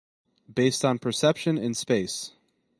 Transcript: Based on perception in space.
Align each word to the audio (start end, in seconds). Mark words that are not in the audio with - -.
Based 0.51 0.83
on 0.83 0.97
perception 0.97 1.59
in 1.59 1.75
space. 1.75 2.31